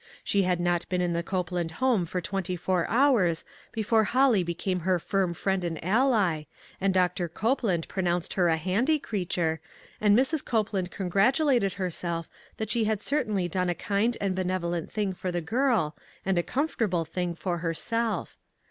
[0.23, 4.41] She had not been in the Cope land home for twenty four hours before Holly
[4.41, 6.45] became her firm friend and ally,
[6.81, 9.61] and Doctor Copeland pronounced her a handy creature,
[10.01, 10.43] and Mrs.
[10.43, 12.27] Copeland congratulated herself
[12.57, 15.95] that she had certainly done a kind and benevolent thing for the girl,
[16.25, 18.35] and a comfortable thing for herself.